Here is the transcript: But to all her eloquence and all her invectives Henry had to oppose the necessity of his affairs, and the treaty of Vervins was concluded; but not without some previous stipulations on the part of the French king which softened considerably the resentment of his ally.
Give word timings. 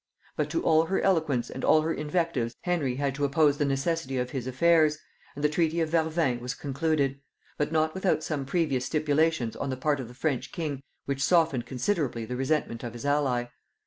But 0.35 0.49
to 0.49 0.63
all 0.63 0.85
her 0.87 0.99
eloquence 0.99 1.51
and 1.51 1.63
all 1.63 1.81
her 1.83 1.93
invectives 1.93 2.55
Henry 2.61 2.95
had 2.95 3.13
to 3.13 3.23
oppose 3.23 3.59
the 3.59 3.65
necessity 3.65 4.17
of 4.17 4.31
his 4.31 4.47
affairs, 4.47 4.97
and 5.35 5.43
the 5.43 5.47
treaty 5.47 5.79
of 5.79 5.89
Vervins 5.91 6.41
was 6.41 6.55
concluded; 6.55 7.19
but 7.59 7.71
not 7.71 7.93
without 7.93 8.23
some 8.23 8.43
previous 8.47 8.83
stipulations 8.85 9.55
on 9.55 9.69
the 9.69 9.77
part 9.77 9.99
of 9.99 10.07
the 10.07 10.15
French 10.15 10.51
king 10.51 10.81
which 11.05 11.23
softened 11.23 11.67
considerably 11.67 12.25
the 12.25 12.35
resentment 12.35 12.83
of 12.83 12.93
his 12.93 13.05
ally. 13.05 13.45